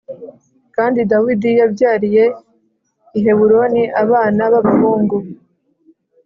[0.75, 2.23] Kandi Dawidi yabyariye
[3.17, 5.15] i Heburoni abana b’abahungu